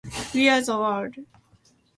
[0.33, 1.13] We are the world